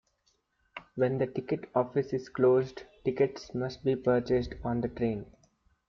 [0.95, 5.27] When the ticket office is closed, tickets must be purchased on the train.